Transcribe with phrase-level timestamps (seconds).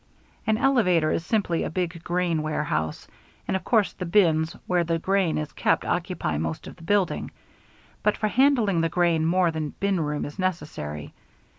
[0.47, 3.07] An elevator is simply a big grain warehouse,
[3.47, 7.29] and of course the bins where the grain is kept occupy most of the building.
[8.01, 11.13] But for handling the grain more than bin room is necessary.